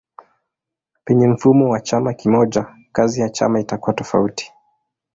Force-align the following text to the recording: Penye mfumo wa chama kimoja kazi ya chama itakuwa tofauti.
Penye 1.05 1.27
mfumo 1.27 1.69
wa 1.69 1.79
chama 1.81 2.13
kimoja 2.13 2.75
kazi 2.91 3.21
ya 3.21 3.29
chama 3.29 3.59
itakuwa 3.59 3.93
tofauti. 3.93 4.51